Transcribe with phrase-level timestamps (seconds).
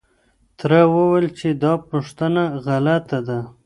[0.57, 3.39] تره وويل چې دا پوښتنه غلطه ده.